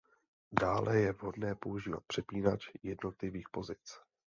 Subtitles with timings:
[0.61, 3.99] Dále je vhodné použít přepínač jednotlivých pozic.